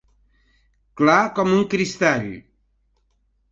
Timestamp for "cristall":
1.75-2.27